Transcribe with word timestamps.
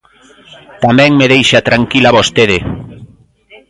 Tamén 0.83 1.11
me 1.19 1.25
deixa 1.33 1.65
tranquila 1.69 2.15
vostede. 2.17 2.57